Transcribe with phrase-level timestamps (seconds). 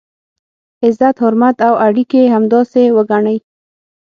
[0.85, 3.37] عزت، حرمت او اړیکي همداسې وګڼئ.